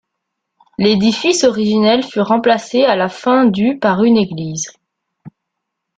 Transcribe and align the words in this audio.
L’édifice 0.79 1.43
originel 1.43 2.01
fut 2.03 2.21
remplacé 2.21 2.85
à 2.85 2.95
la 2.95 3.07
fin 3.07 3.45
du 3.45 3.77
par 3.77 4.03
une 4.03 4.17
église. 4.17 4.71